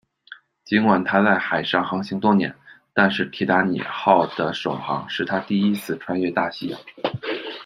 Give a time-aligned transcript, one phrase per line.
[0.65, 2.55] 尽管他在海上航行多年，
[2.91, 6.79] 但是铁达尼号的首航是他第一次穿越大西洋。